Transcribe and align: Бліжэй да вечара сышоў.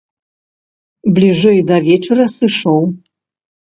Бліжэй 1.19 1.59
да 1.73 1.77
вечара 1.91 2.25
сышоў. 2.37 2.83